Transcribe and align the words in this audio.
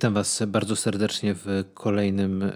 Witam 0.00 0.14
Was 0.14 0.42
bardzo 0.46 0.76
serdecznie 0.76 1.34
w 1.34 1.64
kolejnym 1.74 2.42
e, 2.42 2.52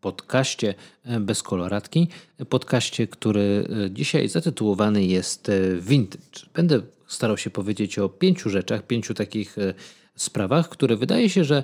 podcaście 0.00 0.74
e, 1.04 1.20
bez 1.20 1.42
koloratki. 1.42 2.08
Podcaście, 2.48 3.06
który 3.06 3.68
e, 3.86 3.90
dzisiaj 3.90 4.28
zatytułowany 4.28 5.04
jest 5.04 5.50
Vintage. 5.80 6.46
Będę 6.54 6.80
starał 7.06 7.36
się 7.36 7.50
powiedzieć 7.50 7.98
o 7.98 8.08
pięciu 8.08 8.50
rzeczach, 8.50 8.86
pięciu 8.86 9.14
takich 9.14 9.56
sprawach, 10.16 10.68
które 10.68 10.96
wydaje 10.96 11.30
się, 11.30 11.44
że 11.44 11.62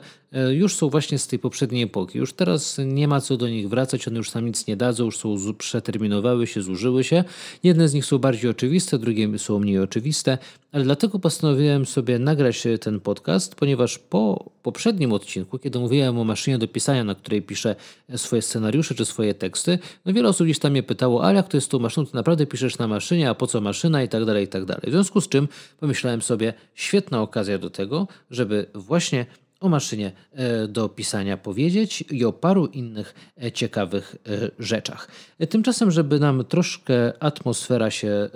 już 0.50 0.76
są 0.76 0.88
właśnie 0.88 1.18
z 1.18 1.26
tej 1.26 1.38
poprzedniej 1.38 1.82
epoki. 1.82 2.18
Już 2.18 2.32
teraz 2.32 2.78
nie 2.86 3.08
ma 3.08 3.20
co 3.20 3.36
do 3.36 3.48
nich 3.48 3.68
wracać, 3.68 4.08
one 4.08 4.16
już 4.16 4.34
nam 4.34 4.46
nic 4.46 4.66
nie 4.66 4.76
dadzą, 4.76 5.04
już 5.04 5.18
są 5.18 5.36
przeterminowały 5.58 6.46
się, 6.46 6.62
zużyły 6.62 7.04
się. 7.04 7.24
Jedne 7.62 7.88
z 7.88 7.94
nich 7.94 8.04
są 8.04 8.18
bardziej 8.18 8.50
oczywiste, 8.50 8.98
drugie 8.98 9.38
są 9.38 9.58
mniej 9.58 9.78
oczywiste, 9.78 10.38
ale 10.72 10.84
dlatego 10.84 11.18
postanowiłem 11.18 11.86
sobie 11.86 12.18
nagrać 12.18 12.62
ten 12.80 13.00
podcast, 13.00 13.54
ponieważ 13.54 13.98
po 13.98 14.50
poprzednim 14.62 15.12
odcinku, 15.12 15.58
kiedy 15.58 15.78
mówiłem 15.78 16.18
o 16.18 16.24
maszynie 16.24 16.58
do 16.58 16.68
pisania, 16.68 17.04
na 17.04 17.14
której 17.14 17.42
piszę 17.42 17.76
swoje 18.16 18.42
scenariusze 18.42 18.94
czy 18.94 19.04
swoje 19.04 19.34
teksty, 19.34 19.78
no 20.04 20.12
wiele 20.12 20.28
osób 20.28 20.46
gdzieś 20.46 20.58
tam 20.58 20.72
mnie 20.72 20.82
pytało, 20.82 21.24
ale 21.24 21.36
jak 21.36 21.48
to 21.48 21.56
jest 21.56 21.70
tą 21.70 21.78
maszyną, 21.78 22.06
to 22.06 22.16
naprawdę 22.16 22.46
piszesz 22.46 22.78
na 22.78 22.88
maszynie, 22.88 23.30
a 23.30 23.34
po 23.34 23.46
co 23.46 23.60
maszyna 23.60 24.02
i 24.02 24.08
tak 24.08 24.24
dalej, 24.24 24.44
i 24.44 24.48
tak 24.48 24.64
dalej. 24.64 24.82
W 24.86 24.90
związku 24.90 25.20
z 25.20 25.28
czym 25.28 25.48
pomyślałem 25.80 26.22
sobie, 26.22 26.54
świetna 26.74 27.22
okazja 27.22 27.58
do 27.58 27.70
tego, 27.70 28.08
żeby 28.30 28.66
właśnie 28.74 29.26
o 29.62 29.68
maszynie 29.68 30.12
e, 30.32 30.68
do 30.68 30.88
pisania 30.88 31.36
powiedzieć 31.36 32.04
i 32.10 32.24
o 32.24 32.32
paru 32.32 32.66
innych 32.66 33.14
e, 33.42 33.52
ciekawych 33.52 34.16
e, 34.26 34.50
rzeczach. 34.58 35.08
Tymczasem, 35.50 35.90
żeby 35.90 36.20
nam 36.20 36.44
troszkę 36.44 37.22
atmosfera 37.22 37.90
się 37.90 38.28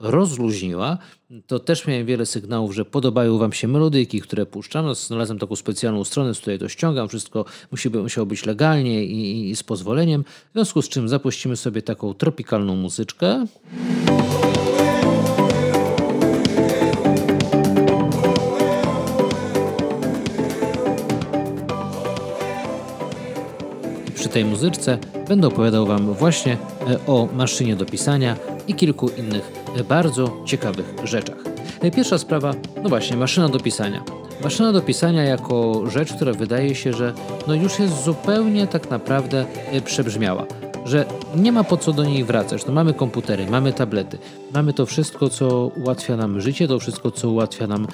rozluźniła, 0.00 0.98
to 1.46 1.58
też 1.58 1.86
miałem 1.86 2.06
wiele 2.06 2.26
sygnałów, 2.26 2.74
że 2.74 2.84
podobają 2.84 3.38
Wam 3.38 3.52
się 3.52 3.68
melodyki, 3.68 4.20
które 4.20 4.46
puszczam. 4.46 4.84
No, 4.84 4.94
znalazłem 4.94 5.38
taką 5.38 5.56
specjalną 5.56 6.04
stronę, 6.04 6.34
z 6.34 6.40
której 6.40 6.58
to 6.58 6.68
ściągam. 6.68 7.08
Wszystko 7.08 7.44
musi, 7.70 7.90
musiało 7.90 8.26
być 8.26 8.46
legalnie 8.46 9.04
i, 9.04 9.50
i 9.50 9.56
z 9.56 9.62
pozwoleniem. 9.62 10.24
W 10.24 10.52
związku 10.52 10.82
z 10.82 10.88
czym 10.88 11.08
zapuścimy 11.08 11.56
sobie 11.56 11.82
taką 11.82 12.14
tropikalną 12.14 12.76
muzyczkę. 12.76 13.46
Tej 24.34 24.44
muzyczce 24.44 24.98
będę 25.28 25.48
opowiadał 25.48 25.86
Wam 25.86 26.14
właśnie 26.14 26.52
e, 26.52 27.06
o 27.06 27.28
maszynie 27.34 27.76
do 27.76 27.86
pisania 27.86 28.36
i 28.68 28.74
kilku 28.74 29.08
innych 29.08 29.52
e, 29.76 29.84
bardzo 29.84 30.36
ciekawych 30.44 30.94
rzeczach. 31.04 31.36
E, 31.80 31.90
pierwsza 31.90 32.18
sprawa, 32.18 32.54
no 32.82 32.88
właśnie, 32.88 33.16
maszyna 33.16 33.48
do 33.48 33.60
pisania. 33.60 34.02
Maszyna 34.44 34.72
do 34.72 34.82
pisania 34.82 35.24
jako 35.24 35.82
rzecz, 35.90 36.12
która 36.12 36.32
wydaje 36.32 36.74
się, 36.74 36.92
że 36.92 37.12
no 37.46 37.54
już 37.54 37.78
jest 37.78 38.04
zupełnie 38.04 38.66
tak 38.66 38.90
naprawdę 38.90 39.44
przebrzmiała 39.84 40.46
że 40.84 41.04
nie 41.36 41.52
ma 41.52 41.64
po 41.64 41.76
co 41.76 41.92
do 41.92 42.04
niej 42.04 42.24
wracać. 42.24 42.66
No 42.66 42.72
mamy 42.72 42.94
komputery, 42.94 43.46
mamy 43.46 43.72
tablety, 43.72 44.18
mamy 44.54 44.72
to 44.72 44.86
wszystko, 44.86 45.28
co 45.28 45.66
ułatwia 45.66 46.16
nam 46.16 46.40
życie, 46.40 46.68
to 46.68 46.78
wszystko, 46.78 47.10
co 47.10 47.30
ułatwia 47.30 47.66
nam 47.66 47.86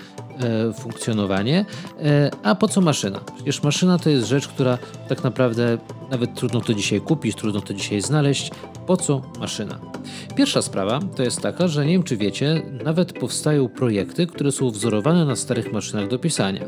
funkcjonowanie. 0.74 1.64
E, 2.02 2.30
a 2.42 2.55
po 2.55 2.69
co 2.69 2.80
maszyna? 2.80 3.20
Przecież 3.34 3.62
maszyna 3.62 3.98
to 3.98 4.10
jest 4.10 4.28
rzecz, 4.28 4.48
która 4.48 4.78
tak 5.08 5.24
naprawdę 5.24 5.78
nawet 6.10 6.34
trudno 6.34 6.60
to 6.60 6.74
dzisiaj 6.74 7.00
kupić, 7.00 7.36
trudno 7.36 7.60
to 7.60 7.74
dzisiaj 7.74 8.00
znaleźć. 8.00 8.50
Po 8.86 8.97
co 8.97 9.22
maszyna? 9.41 9.78
Pierwsza 10.36 10.62
sprawa 10.62 11.00
to 11.16 11.22
jest 11.22 11.41
taka, 11.41 11.69
że 11.69 11.87
nie 11.87 11.92
wiem 11.92 12.03
czy 12.03 12.16
wiecie, 12.16 12.62
nawet 12.84 13.12
powstają 13.12 13.69
projekty, 13.69 14.26
które 14.26 14.53
są 14.53 14.70
wzorowane 14.70 15.25
na 15.25 15.37
starych 15.37 15.72
maszynach 15.72 16.09
do 16.09 16.19
pisania. 16.19 16.60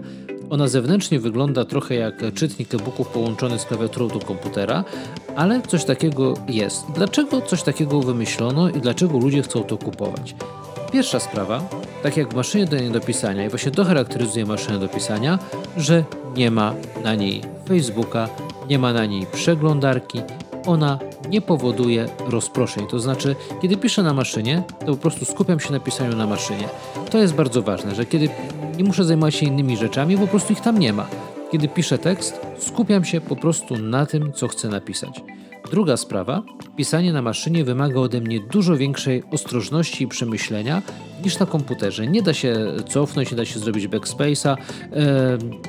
Ona 0.50 0.68
zewnętrznie 0.68 1.20
wygląda 1.20 1.64
trochę 1.64 1.94
jak 1.94 2.34
czytnik 2.34 2.74
e-booków 2.74 3.08
połączony 3.08 3.58
z 3.58 3.64
klawiaturą 3.64 4.08
do 4.08 4.18
komputera, 4.18 4.84
ale 5.36 5.62
coś 5.62 5.84
takiego 5.84 6.34
jest. 6.48 6.86
Dlaczego 6.94 7.40
coś 7.40 7.62
takiego 7.62 8.00
wymyślono 8.00 8.70
i 8.70 8.80
dlaczego 8.80 9.18
ludzie 9.18 9.42
chcą 9.42 9.64
to 9.64 9.78
kupować? 9.78 10.34
Pierwsza 10.92 11.20
sprawa, 11.20 11.68
tak 12.02 12.16
jak 12.16 12.32
w 12.32 12.36
maszynie 12.36 12.66
do, 12.66 12.90
do 12.90 13.00
pisania, 13.00 13.46
i 13.46 13.48
właśnie 13.48 13.70
to 13.70 13.84
charakteryzuje 13.84 14.46
maszynę 14.46 14.78
do 14.78 14.88
pisania, 14.88 15.38
że 15.76 16.04
nie 16.36 16.50
ma 16.50 16.74
na 17.04 17.14
niej 17.14 17.42
Facebooka, 17.68 18.28
nie 18.68 18.78
ma 18.78 18.92
na 18.92 19.06
niej 19.06 19.26
przeglądarki, 19.32 20.20
ona 20.66 20.98
nie 21.28 21.40
powoduje 21.40 22.08
rozproszeń. 22.28 22.86
To 22.86 23.00
znaczy, 23.00 23.36
kiedy 23.62 23.76
piszę 23.76 24.02
na 24.02 24.14
maszynie, 24.14 24.62
to 24.80 24.86
po 24.86 24.96
prostu 24.96 25.24
skupiam 25.24 25.60
się 25.60 25.72
na 25.72 25.80
pisaniu 25.80 26.16
na 26.16 26.26
maszynie. 26.26 26.68
To 27.10 27.18
jest 27.18 27.34
bardzo 27.34 27.62
ważne, 27.62 27.94
że 27.94 28.06
kiedy 28.06 28.28
nie 28.78 28.84
muszę 28.84 29.04
zajmować 29.04 29.34
się 29.34 29.46
innymi 29.46 29.76
rzeczami, 29.76 30.18
po 30.18 30.26
prostu 30.26 30.52
ich 30.52 30.60
tam 30.60 30.78
nie 30.78 30.92
ma. 30.92 31.06
Kiedy 31.52 31.68
piszę 31.68 31.98
tekst, 31.98 32.40
skupiam 32.58 33.04
się 33.04 33.20
po 33.20 33.36
prostu 33.36 33.78
na 33.78 34.06
tym, 34.06 34.32
co 34.32 34.48
chcę 34.48 34.68
napisać. 34.68 35.20
Druga 35.72 35.96
sprawa, 35.96 36.42
pisanie 36.76 37.12
na 37.12 37.22
maszynie 37.22 37.64
wymaga 37.64 38.00
ode 38.00 38.20
mnie 38.20 38.40
dużo 38.40 38.76
większej 38.76 39.22
ostrożności 39.30 40.04
i 40.04 40.08
przemyślenia 40.08 40.82
niż 41.24 41.38
na 41.38 41.46
komputerze. 41.46 42.06
Nie 42.06 42.22
da 42.22 42.34
się 42.34 42.56
cofnąć, 42.88 43.30
nie 43.30 43.36
da 43.36 43.44
się 43.44 43.58
zrobić 43.58 43.88
backspace'a. 43.88 44.56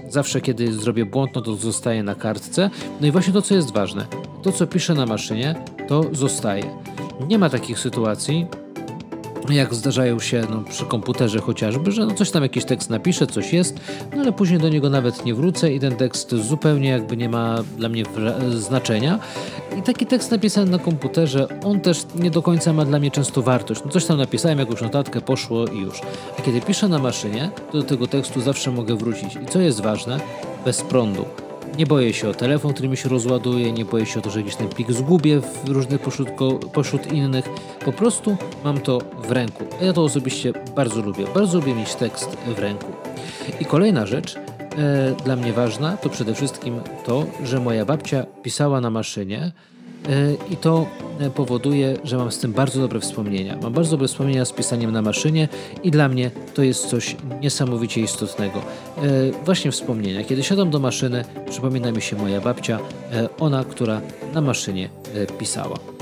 zawsze 0.09 0.41
kiedy 0.41 0.73
zrobię 0.73 1.05
błąd, 1.05 1.31
no 1.35 1.41
to 1.41 1.55
zostaje 1.55 2.03
na 2.03 2.15
kartce. 2.15 2.69
No 3.01 3.07
i 3.07 3.11
właśnie 3.11 3.33
to, 3.33 3.41
co 3.41 3.55
jest 3.55 3.73
ważne, 3.73 4.05
to 4.41 4.51
co 4.51 4.67
piszę 4.67 4.93
na 4.93 5.05
maszynie, 5.05 5.55
to 5.87 6.03
zostaje. 6.11 6.63
Nie 7.27 7.39
ma 7.39 7.49
takich 7.49 7.79
sytuacji, 7.79 8.47
jak 9.49 9.73
zdarzają 9.73 10.19
się 10.19 10.43
no, 10.49 10.63
przy 10.69 10.85
komputerze 10.85 11.39
chociażby, 11.39 11.91
że 11.91 12.05
no 12.05 12.13
coś 12.13 12.31
tam 12.31 12.43
jakiś 12.43 12.65
tekst 12.65 12.89
napiszę, 12.89 13.27
coś 13.27 13.53
jest, 13.53 13.79
no 14.15 14.21
ale 14.21 14.31
później 14.31 14.59
do 14.59 14.69
niego 14.69 14.89
nawet 14.89 15.25
nie 15.25 15.33
wrócę 15.33 15.73
i 15.73 15.79
ten 15.79 15.95
tekst 15.95 16.35
zupełnie 16.35 16.89
jakby 16.89 17.17
nie 17.17 17.29
ma 17.29 17.63
dla 17.77 17.89
mnie 17.89 18.03
znaczenia. 18.55 19.19
I 19.79 19.81
taki 19.81 20.05
tekst 20.05 20.31
napisany 20.31 20.71
na 20.71 20.79
komputerze, 20.79 21.47
on 21.63 21.81
też 21.81 22.05
nie 22.15 22.31
do 22.31 22.41
końca 22.41 22.73
ma 22.73 22.85
dla 22.85 22.99
mnie 22.99 23.11
często 23.11 23.41
wartość. 23.41 23.81
No 23.85 23.91
coś 23.91 24.05
tam 24.05 24.17
napisałem, 24.17 24.59
jakąś 24.59 24.81
notatkę, 24.81 25.21
poszło 25.21 25.67
i 25.67 25.79
już. 25.79 26.01
A 26.39 26.41
kiedy 26.41 26.61
piszę 26.61 26.87
na 26.87 26.99
maszynie, 26.99 27.49
to 27.71 27.77
do 27.77 27.83
tego 27.83 28.07
tekstu 28.07 28.41
zawsze 28.41 28.71
mogę 28.71 28.95
wrócić. 28.95 29.35
I 29.35 29.45
co 29.45 29.59
jest 29.59 29.81
ważne? 29.81 30.19
Bez 30.65 30.81
prądu. 30.81 31.25
Nie 31.77 31.85
boję 31.85 32.13
się 32.13 32.29
o 32.29 32.33
telefon, 32.33 32.73
który 32.73 32.89
mi 32.89 32.97
się 32.97 33.09
rozładuje, 33.09 33.71
nie 33.71 33.85
boję 33.85 34.05
się 34.05 34.19
o 34.19 34.21
to, 34.21 34.29
że 34.29 34.41
gdzieś 34.43 34.55
ten 34.55 34.69
plik 34.69 34.91
zgubię 34.91 35.41
w 35.41 35.69
różnych 35.69 36.01
pośród, 36.01 36.29
pośród 36.73 37.13
innych. 37.13 37.49
Po 37.85 37.91
prostu 37.91 38.37
mam 38.63 38.79
to 38.79 39.01
w 39.27 39.31
ręku. 39.31 39.63
Ja 39.81 39.93
to 39.93 40.03
osobiście 40.03 40.53
bardzo 40.75 41.01
lubię. 41.01 41.25
Bardzo 41.35 41.59
lubię 41.59 41.75
mieć 41.75 41.95
tekst 41.95 42.37
w 42.55 42.59
ręku. 42.59 42.91
I 43.59 43.65
kolejna 43.65 44.05
rzecz, 44.05 44.35
e, 44.35 45.15
dla 45.25 45.35
mnie 45.35 45.53
ważna, 45.53 45.97
to 45.97 46.09
przede 46.09 46.35
wszystkim 46.35 46.79
to, 47.05 47.25
że 47.43 47.59
moja 47.59 47.85
babcia 47.85 48.25
pisała 48.43 48.81
na 48.81 48.89
maszynie, 48.89 49.51
E, 50.09 50.33
I 50.53 50.57
to 50.57 50.85
powoduje, 51.35 51.97
że 52.03 52.17
mam 52.17 52.31
z 52.31 52.39
tym 52.39 52.53
bardzo 52.53 52.81
dobre 52.81 52.99
wspomnienia. 52.99 53.57
Mam 53.61 53.73
bardzo 53.73 53.91
dobre 53.91 54.07
wspomnienia 54.07 54.45
z 54.45 54.51
pisaniem 54.51 54.91
na 54.91 55.01
maszynie 55.01 55.47
i 55.83 55.91
dla 55.91 56.09
mnie 56.09 56.31
to 56.53 56.63
jest 56.63 56.85
coś 56.85 57.15
niesamowicie 57.41 58.01
istotnego. 58.01 58.59
E, 58.59 59.01
właśnie 59.45 59.71
wspomnienia. 59.71 60.23
Kiedy 60.23 60.43
siadam 60.43 60.69
do 60.69 60.79
maszyny, 60.79 61.25
przypomina 61.49 61.91
mi 61.91 62.01
się 62.01 62.15
moja 62.15 62.41
babcia, 62.41 62.79
ona, 63.39 63.63
która 63.63 64.01
na 64.33 64.41
maszynie 64.41 64.89
pisała. 65.39 65.92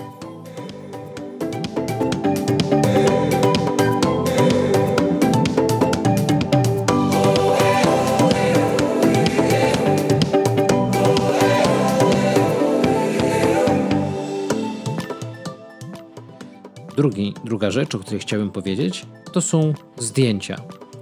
Drugi, 17.01 17.33
druga 17.45 17.71
rzecz, 17.71 17.95
o 17.95 17.99
której 17.99 18.19
chciałbym 18.19 18.49
powiedzieć, 18.49 19.05
to 19.31 19.41
są 19.41 19.73
zdjęcia. 19.97 20.55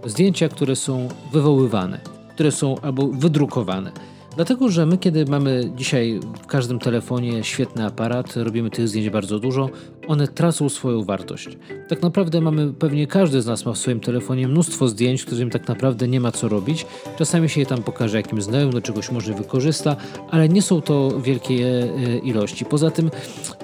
Zdjęcia, 0.05 0.49
które 0.49 0.75
są 0.75 1.07
wywoływane, 1.31 1.99
które 2.33 2.51
są 2.51 2.75
albo 2.81 3.07
wydrukowane. 3.07 3.91
Dlatego, 4.35 4.69
że 4.69 4.85
my, 4.85 4.97
kiedy 4.97 5.25
mamy 5.25 5.71
dzisiaj 5.75 6.19
w 6.43 6.45
każdym 6.45 6.79
telefonie 6.79 7.43
świetny 7.43 7.85
aparat, 7.85 8.35
robimy 8.35 8.69
tych 8.69 8.87
zdjęć 8.87 9.09
bardzo 9.09 9.39
dużo, 9.39 9.69
one 10.07 10.27
tracą 10.27 10.69
swoją 10.69 11.03
wartość. 11.03 11.57
Tak 11.87 12.01
naprawdę 12.01 12.41
mamy, 12.41 12.73
pewnie 12.73 13.07
każdy 13.07 13.41
z 13.41 13.45
nas 13.45 13.65
ma 13.65 13.73
w 13.73 13.77
swoim 13.77 13.99
telefonie 13.99 14.47
mnóstwo 14.47 14.87
zdjęć, 14.87 15.25
którym 15.25 15.49
tak 15.49 15.67
naprawdę 15.67 16.07
nie 16.07 16.19
ma 16.19 16.31
co 16.31 16.47
robić. 16.47 16.85
Czasami 17.17 17.49
się 17.49 17.59
je 17.59 17.65
tam 17.65 17.83
pokaże 17.83 18.17
jakimś 18.17 18.43
znajomym, 18.43 18.73
do 18.73 18.81
czegoś 18.81 19.11
może 19.11 19.33
wykorzysta, 19.33 19.95
ale 20.31 20.49
nie 20.49 20.61
są 20.61 20.81
to 20.81 21.21
wielkie 21.21 21.65
e, 21.65 22.17
ilości. 22.17 22.65
Poza 22.65 22.91
tym 22.91 23.11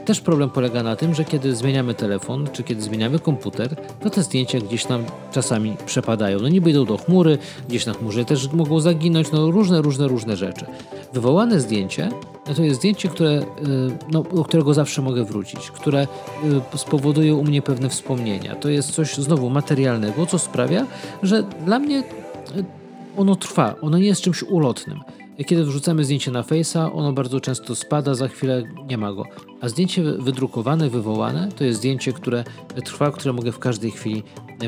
też 0.05 0.21
problem 0.21 0.49
polega 0.49 0.83
na 0.83 0.95
tym, 0.95 1.15
że 1.15 1.25
kiedy 1.25 1.55
zmieniamy 1.55 1.93
telefon, 1.93 2.47
czy 2.53 2.63
kiedy 2.63 2.81
zmieniamy 2.81 3.19
komputer, 3.19 3.75
to 4.03 4.09
te 4.09 4.23
zdjęcia 4.23 4.59
gdzieś 4.59 4.85
tam 4.85 5.03
czasami 5.31 5.75
przepadają. 5.85 6.39
No 6.39 6.49
niby 6.49 6.69
idą 6.69 6.85
do 6.85 6.97
chmury, 6.97 7.37
gdzieś 7.69 7.85
na 7.85 7.93
chmurze 7.93 8.25
też 8.25 8.51
mogą 8.51 8.79
zaginąć, 8.79 9.31
no 9.31 9.51
różne, 9.51 9.81
różne, 9.81 10.07
różne 10.07 10.35
rzeczy. 10.35 10.65
Wywołane 11.13 11.59
zdjęcie 11.59 12.09
no 12.47 12.53
to 12.53 12.63
jest 12.63 12.79
zdjęcie, 12.79 13.09
które, 13.09 13.29
y, 13.29 13.43
no, 14.11 14.23
do 14.23 14.43
którego 14.43 14.73
zawsze 14.73 15.01
mogę 15.01 15.23
wrócić, 15.23 15.71
które 15.71 16.07
y, 16.73 16.77
spowoduje 16.77 17.35
u 17.35 17.43
mnie 17.43 17.61
pewne 17.61 17.89
wspomnienia. 17.89 18.55
To 18.55 18.69
jest 18.69 18.91
coś 18.91 19.15
znowu 19.15 19.49
materialnego, 19.49 20.25
co 20.25 20.39
sprawia, 20.39 20.87
że 21.23 21.43
dla 21.43 21.79
mnie 21.79 21.99
y, 21.99 22.03
ono 23.17 23.35
trwa, 23.35 23.75
ono 23.81 23.97
nie 23.97 24.05
jest 24.05 24.21
czymś 24.21 24.43
ulotnym. 24.43 24.99
Kiedy 25.45 25.65
wrzucamy 25.65 26.05
zdjęcie 26.05 26.31
na 26.31 26.41
Face'a, 26.41 26.93
ono 26.93 27.13
bardzo 27.13 27.39
często 27.39 27.75
spada, 27.75 28.15
za 28.15 28.27
chwilę 28.27 28.63
nie 28.87 28.97
ma 28.97 29.13
go. 29.13 29.25
A 29.61 29.69
zdjęcie 29.69 30.03
wydrukowane, 30.03 30.89
wywołane 30.89 31.49
to 31.55 31.63
jest 31.63 31.79
zdjęcie, 31.79 32.13
które 32.13 32.43
trwa, 32.85 33.11
które 33.11 33.33
mogę 33.33 33.51
w 33.51 33.59
każdej 33.59 33.91
chwili 33.91 34.23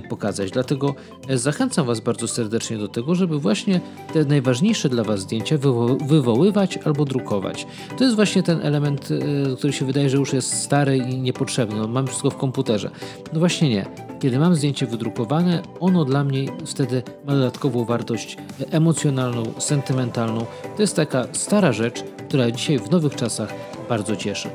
pokazać. 0.10 0.52
Dlatego 0.52 0.96
e, 1.28 1.38
zachęcam 1.38 1.86
Was 1.86 2.00
bardzo 2.00 2.28
serdecznie 2.28 2.78
do 2.78 2.88
tego, 2.88 3.16
żeby 3.16 3.40
właśnie 3.40 3.82
te 4.14 4.26
najważniejsze 4.26 4.90
dla 4.90 5.04
Was 5.04 5.20
zdjęcia 5.20 5.58
wywo 5.58 5.88
wywoływać 5.96 6.78
albo 6.78 7.06
drukować. 7.06 7.68
To 7.98 8.04
jest 8.04 8.16
właśnie 8.16 8.44
ten 8.44 8.62
element, 8.62 9.10
e, 9.12 9.56
który 9.56 9.74
się 9.74 9.86
wydaje, 9.86 10.10
że 10.10 10.18
już 10.18 10.34
jest 10.34 10.54
stary 10.54 10.98
i 10.98 11.18
niepotrzebny. 11.18 11.80
No, 11.80 11.88
mam 11.88 12.08
wszystko 12.08 12.30
w 12.30 12.38
komputerze. 12.38 12.90
No 13.34 13.40
właśnie 13.40 13.70
nie. 13.70 13.86
Kiedy 14.20 14.40
mam 14.40 14.56
zdjęcie 14.56 14.88
wydrukowane, 14.88 15.64
ono 15.80 16.06
dla 16.06 16.24
mnie 16.24 16.46
wtedy 16.66 17.04
ma 17.26 17.34
dodatkową 17.34 17.86
wartość 17.86 18.38
emocjonalną, 18.72 19.44
sentymentalną. 19.58 20.46
To 20.76 20.82
jest 20.82 20.96
taka 20.96 21.28
stara 21.32 21.72
rzecz, 21.72 22.04
która 22.28 22.52
dzisiaj 22.52 22.80
w 22.80 22.92
nowych 22.92 23.16
czasach 23.16 23.54
bardzo 23.90 24.16
cieszy. 24.16 24.50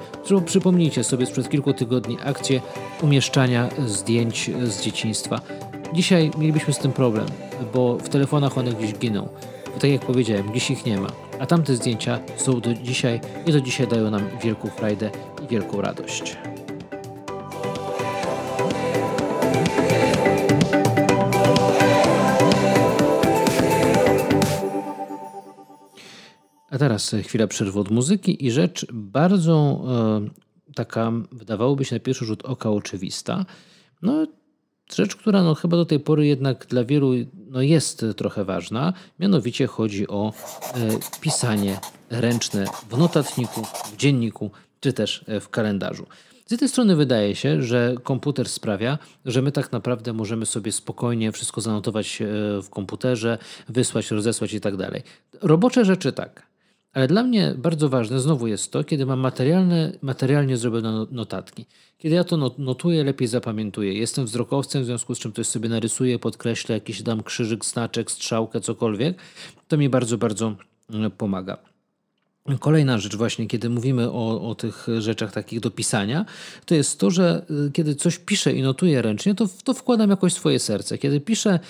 Przypomnijcie 0.44 1.04
sobie 1.04 1.26
sprzed 1.26 1.48
kilku 1.48 1.72
tygodni 1.72 2.18
akcję 2.24 2.60
umieszczania 3.02 3.68
zdjęć 3.86 4.50
z 4.64 4.82
dzieciństwa. 4.82 5.40
Dzisiaj 5.94 6.30
mielibyśmy 6.38 6.74
z 6.74 6.78
tym 6.78 6.92
problem, 6.92 7.26
bo 7.74 7.96
w 7.96 8.08
telefonach 8.08 8.58
one 8.58 8.72
gdzieś 8.72 8.94
giną. 8.94 9.28
Tak 9.80 9.90
jak 9.90 10.00
powiedziałem, 10.00 10.54
dziś 10.54 10.70
ich 10.70 10.86
nie 10.86 11.00
ma. 11.00 11.08
A 11.40 11.46
tamte 11.46 11.76
zdjęcia 11.76 12.18
są 12.36 12.60
do 12.60 12.74
dzisiaj 12.74 13.20
i 13.46 13.52
do 13.52 13.60
dzisiaj 13.60 13.88
dają 13.88 14.10
nam 14.10 14.22
wielką 14.42 14.68
frajdę 14.68 15.10
i 15.44 15.48
wielką 15.48 15.80
radość. 15.80 16.36
Teraz 26.82 27.14
chwila 27.22 27.46
przerwy 27.46 27.80
od 27.80 27.90
muzyki 27.90 28.46
i 28.46 28.50
rzecz 28.50 28.86
bardzo 28.92 29.84
e, 29.86 30.74
taka, 30.74 31.12
wydawałoby 31.32 31.84
się 31.84 31.96
na 31.96 32.00
pierwszy 32.00 32.24
rzut 32.24 32.44
oka 32.44 32.70
oczywista. 32.70 33.44
No, 34.02 34.26
rzecz, 34.94 35.16
która 35.16 35.42
no, 35.42 35.54
chyba 35.54 35.76
do 35.76 35.84
tej 35.84 36.00
pory 36.00 36.26
jednak 36.26 36.66
dla 36.66 36.84
wielu 36.84 37.10
no, 37.50 37.62
jest 37.62 38.04
trochę 38.16 38.44
ważna. 38.44 38.92
Mianowicie 39.18 39.66
chodzi 39.66 40.08
o 40.08 40.32
e, 40.74 41.20
pisanie 41.20 41.80
ręczne 42.10 42.64
w 42.90 42.98
notatniku, 42.98 43.62
w 43.64 43.96
dzienniku 43.96 44.50
czy 44.80 44.92
też 44.92 45.24
e, 45.28 45.40
w 45.40 45.48
kalendarzu. 45.48 46.06
Z 46.46 46.50
jednej 46.50 46.68
strony 46.68 46.96
wydaje 46.96 47.36
się, 47.36 47.62
że 47.62 47.94
komputer 48.02 48.48
sprawia, 48.48 48.98
że 49.24 49.42
my 49.42 49.52
tak 49.52 49.72
naprawdę 49.72 50.12
możemy 50.12 50.46
sobie 50.46 50.72
spokojnie 50.72 51.32
wszystko 51.32 51.60
zanotować 51.60 52.22
e, 52.22 52.26
w 52.62 52.70
komputerze, 52.70 53.38
wysłać, 53.68 54.10
rozesłać 54.10 54.52
i 54.52 54.60
tak 54.60 54.76
dalej. 54.76 55.02
Robocze 55.42 55.84
rzeczy 55.84 56.12
tak. 56.12 56.51
Ale 56.92 57.06
dla 57.06 57.22
mnie 57.22 57.54
bardzo 57.58 57.88
ważne 57.88 58.20
znowu 58.20 58.46
jest 58.46 58.72
to, 58.72 58.84
kiedy 58.84 59.06
mam 59.06 59.20
materialne, 59.20 59.92
materialnie 60.02 60.56
zrobione 60.56 60.92
no, 60.92 61.06
notatki. 61.10 61.66
Kiedy 61.98 62.14
ja 62.14 62.24
to 62.24 62.36
notuję, 62.58 63.04
lepiej 63.04 63.28
zapamiętuję. 63.28 63.94
Jestem 63.94 64.24
wzrokowcem, 64.24 64.82
w 64.82 64.86
związku 64.86 65.14
z 65.14 65.18
czym 65.18 65.32
coś 65.32 65.46
sobie 65.46 65.68
narysuję, 65.68 66.18
podkreślę, 66.18 66.74
jakiś 66.74 67.02
dam 67.02 67.22
krzyżyk, 67.22 67.64
znaczek, 67.64 68.10
strzałkę, 68.10 68.60
cokolwiek. 68.60 69.16
To 69.68 69.76
mi 69.76 69.88
bardzo, 69.88 70.18
bardzo 70.18 70.56
mm, 70.90 71.10
pomaga. 71.10 71.72
Kolejna 72.60 72.98
rzecz 72.98 73.16
właśnie, 73.16 73.46
kiedy 73.46 73.70
mówimy 73.70 74.10
o, 74.10 74.48
o 74.50 74.54
tych 74.54 74.86
rzeczach 74.98 75.32
takich 75.32 75.60
do 75.60 75.70
pisania, 75.70 76.24
to 76.66 76.74
jest 76.74 77.00
to, 77.00 77.10
że 77.10 77.46
y, 77.68 77.72
kiedy 77.72 77.94
coś 77.94 78.18
piszę 78.18 78.52
i 78.52 78.62
notuję 78.62 79.02
ręcznie, 79.02 79.34
to, 79.34 79.48
to 79.64 79.74
wkładam 79.74 80.10
jakoś 80.10 80.32
swoje 80.32 80.58
serce. 80.58 80.98
Kiedy 80.98 81.20
piszę, 81.20 81.60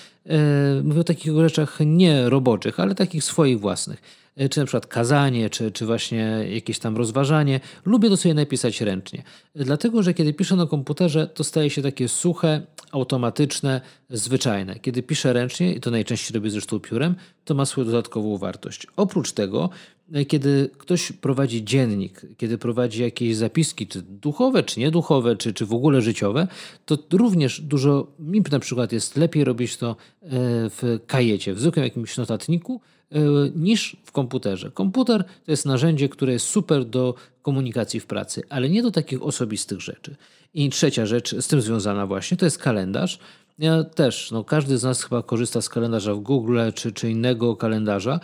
mówię 0.84 1.00
o 1.00 1.04
takich 1.04 1.32
rzeczach 1.36 1.78
nie 1.86 2.28
roboczych, 2.28 2.80
ale 2.80 2.94
takich 2.94 3.24
swoich 3.24 3.60
własnych 3.60 4.02
E, 4.36 4.48
czy 4.48 4.60
na 4.60 4.66
przykład 4.66 4.86
kazanie, 4.86 5.50
czy, 5.50 5.70
czy 5.70 5.86
właśnie 5.86 6.46
jakieś 6.50 6.78
tam 6.78 6.96
rozważanie. 6.96 7.60
Lubię 7.84 8.08
to 8.08 8.16
sobie 8.16 8.34
napisać 8.34 8.80
ręcznie. 8.80 9.22
Dlatego, 9.54 10.02
że 10.02 10.14
kiedy 10.14 10.32
piszę 10.34 10.56
na 10.56 10.66
komputerze, 10.66 11.26
to 11.26 11.44
staje 11.44 11.70
się 11.70 11.82
takie 11.82 12.08
suche, 12.08 12.62
automatyczne, 12.92 13.80
zwyczajne. 14.10 14.78
Kiedy 14.78 15.02
piszę 15.02 15.32
ręcznie, 15.32 15.74
i 15.74 15.80
to 15.80 15.90
najczęściej 15.90 16.34
robię 16.34 16.50
zresztą 16.50 16.80
piórem, 16.80 17.14
to 17.44 17.54
ma 17.54 17.66
swoją 17.66 17.86
dodatkową 17.86 18.36
wartość. 18.38 18.86
Oprócz 18.96 19.32
tego, 19.32 19.70
e, 20.12 20.24
kiedy 20.24 20.70
ktoś 20.78 21.12
prowadzi 21.12 21.64
dziennik, 21.64 22.20
kiedy 22.36 22.58
prowadzi 22.58 23.02
jakieś 23.02 23.36
zapiski, 23.36 23.86
czy 23.86 24.02
duchowe, 24.02 24.62
czy 24.62 24.80
nieduchowe, 24.80 25.36
czy, 25.36 25.54
czy 25.54 25.66
w 25.66 25.72
ogóle 25.72 26.02
życiowe, 26.02 26.48
to 26.86 26.98
również 27.12 27.60
dużo, 27.60 28.06
mi 28.18 28.42
na 28.50 28.58
przykład 28.58 28.92
jest 28.92 29.16
lepiej 29.16 29.44
robić 29.44 29.76
to 29.76 29.90
e, 29.90 29.96
w 30.24 30.98
kajecie, 31.06 31.54
w 31.54 31.60
zwykłym 31.60 31.84
jakimś 31.84 32.16
notatniku, 32.16 32.80
E, 33.12 33.50
niż 33.56 33.96
w 34.04 34.12
komputerze. 34.12 34.70
Komputer 34.70 35.24
to 35.24 35.50
jest 35.50 35.66
narzędzie, 35.66 36.08
które 36.08 36.32
jest 36.32 36.46
super 36.46 36.84
do 36.84 37.14
komunikacji 37.42 38.00
w 38.00 38.06
pracy, 38.06 38.42
ale 38.48 38.68
nie 38.68 38.82
do 38.82 38.90
takich 38.90 39.22
osobistych 39.22 39.80
rzeczy. 39.80 40.16
I 40.54 40.70
trzecia 40.70 41.06
rzecz 41.06 41.36
z 41.40 41.48
tym 41.48 41.60
związana 41.60 42.06
właśnie 42.06 42.36
to 42.36 42.44
jest 42.44 42.58
kalendarz. 42.58 43.18
Ja 43.58 43.84
też, 43.84 44.30
no 44.30 44.44
każdy 44.44 44.78
z 44.78 44.82
nas 44.82 45.02
chyba 45.02 45.22
korzysta 45.22 45.62
z 45.62 45.68
kalendarza 45.68 46.14
w 46.14 46.20
Google 46.20 46.60
czy, 46.74 46.92
czy 46.92 47.10
innego 47.10 47.56
kalendarza 47.56 48.20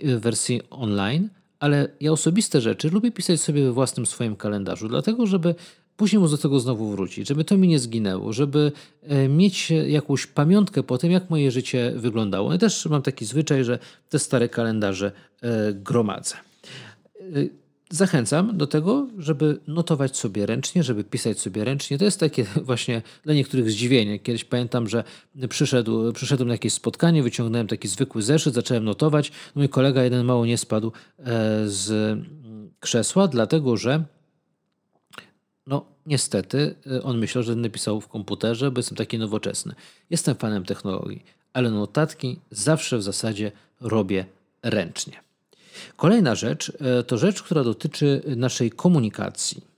w 0.00 0.20
wersji 0.20 0.60
online, 0.70 1.28
ale 1.58 1.88
ja 2.00 2.12
osobiste 2.12 2.60
rzeczy 2.60 2.90
lubię 2.90 3.12
pisać 3.12 3.40
sobie 3.40 3.64
we 3.64 3.72
własnym 3.72 4.06
swoim 4.06 4.36
kalendarzu, 4.36 4.88
dlatego 4.88 5.26
żeby 5.26 5.54
później 5.96 6.20
móc 6.20 6.30
do 6.30 6.38
tego 6.38 6.60
znowu 6.60 6.90
wrócić, 6.90 7.28
żeby 7.28 7.44
to 7.44 7.56
mi 7.56 7.68
nie 7.68 7.78
zginęło, 7.78 8.32
żeby 8.32 8.72
e, 9.02 9.28
mieć 9.28 9.72
jakąś 9.86 10.26
pamiątkę 10.26 10.82
po 10.82 10.98
tym, 10.98 11.12
jak 11.12 11.30
moje 11.30 11.50
życie 11.50 11.92
wyglądało. 11.96 12.52
Ja 12.52 12.58
też 12.58 12.86
mam 12.86 13.02
taki 13.02 13.24
zwyczaj, 13.24 13.64
że 13.64 13.78
te 14.08 14.18
stare 14.18 14.48
kalendarze 14.48 15.12
e, 15.42 15.72
gromadzę. 15.72 16.34
E, 17.20 17.24
zachęcam 17.90 18.56
do 18.56 18.66
tego, 18.66 19.08
żeby 19.18 19.60
notować 19.66 20.16
sobie 20.16 20.46
ręcznie, 20.46 20.82
żeby 20.82 21.04
pisać 21.04 21.40
sobie 21.40 21.64
ręcznie. 21.64 21.98
To 21.98 22.04
jest 22.04 22.20
takie 22.20 22.46
właśnie 22.62 23.02
dla 23.24 23.34
niektórych 23.34 23.70
zdziwienie. 23.70 24.18
Kiedyś 24.18 24.44
pamiętam, 24.44 24.88
że 24.88 25.04
przyszedł, 25.48 26.12
przyszedłem 26.12 26.48
na 26.48 26.54
jakieś 26.54 26.72
spotkanie, 26.72 27.22
wyciągnąłem 27.22 27.66
taki 27.66 27.88
zwykły 27.88 28.22
zeszyt, 28.22 28.54
zacząłem 28.54 28.84
notować. 28.84 29.30
No 29.30 29.60
mój 29.60 29.68
kolega 29.68 30.02
jeden 30.04 30.24
mało 30.24 30.46
nie 30.46 30.58
spadł 30.58 30.92
z 31.66 32.18
krzesła, 32.80 33.28
dlatego 33.28 33.76
że 33.76 34.04
no, 35.66 35.84
niestety, 36.06 36.74
y, 36.86 37.02
on 37.02 37.18
myślał, 37.18 37.44
że 37.44 37.56
napisał 37.56 38.00
w 38.00 38.08
komputerze, 38.08 38.70
bo 38.70 38.78
jestem 38.78 38.96
taki 38.96 39.18
nowoczesny. 39.18 39.74
Jestem 40.10 40.34
fanem 40.34 40.64
technologii, 40.64 41.24
ale 41.52 41.70
notatki 41.70 42.40
zawsze 42.50 42.98
w 42.98 43.02
zasadzie 43.02 43.52
robię 43.80 44.26
ręcznie. 44.62 45.20
Kolejna 45.96 46.34
rzecz 46.34 46.68
y, 47.00 47.04
to 47.04 47.18
rzecz, 47.18 47.42
która 47.42 47.64
dotyczy 47.64 48.22
naszej 48.36 48.70
komunikacji. 48.70 49.75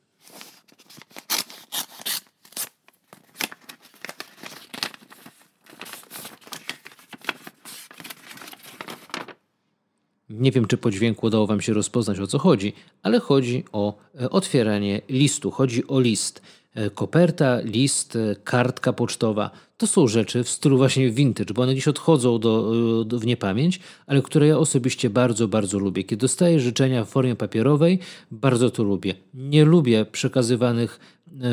Nie 10.39 10.53
wiem, 10.53 10.67
czy 10.67 10.77
po 10.77 10.91
dźwięku 10.91 11.27
udało 11.27 11.47
Wam 11.47 11.61
się 11.61 11.73
rozpoznać 11.73 12.21
o 12.21 12.27
co 12.27 12.39
chodzi, 12.39 12.73
ale 13.03 13.21
chodzi 13.21 13.65
o 13.73 13.99
e, 14.21 14.31
otwieranie 14.31 15.01
listu, 15.09 15.51
chodzi 15.51 15.87
o 15.87 16.01
list. 16.01 16.43
E, 16.79 16.91
koperta, 16.91 17.61
list, 17.61 18.17
e, 18.17 18.37
kartka 18.45 18.93
pocztowa 18.93 19.51
to 19.77 19.87
są 19.87 20.07
rzeczy 20.07 20.45
w 20.45 20.49
stylu 20.49 20.77
właśnie 20.77 21.11
vintage, 21.11 21.55
bo 21.55 21.63
one 21.63 21.73
gdzieś 21.73 21.89
odchodzą 21.89 22.39
do, 22.39 22.73
do, 23.05 23.19
w 23.19 23.27
niepamięć, 23.27 23.81
ale 24.07 24.23
które 24.23 24.47
ja 24.47 24.59
osobiście 24.59 25.11
bardzo, 25.11 25.49
bardzo 25.49 25.79
lubię. 25.79 26.05
Kiedy 26.05 26.21
dostaję 26.21 26.61
życzenia 26.61 27.05
w 27.05 27.09
formie 27.09 27.37
papierowej, 27.37 27.99
bardzo 28.31 28.71
to 28.71 28.83
lubię. 28.83 29.15
Nie 29.35 29.65
lubię 29.65 30.05
przekazywanych 30.13 31.01